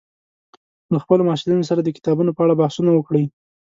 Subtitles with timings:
[0.93, 3.25] له خپلو محصلینو سره د کتابونو په اړه بحثونه وکړئ